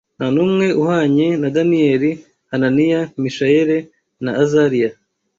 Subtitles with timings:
[0.17, 2.11] nta n’umwe uhwanye na Daniyeli,
[2.51, 3.79] Hananiya, Mishayeli
[4.23, 4.89] na Azariya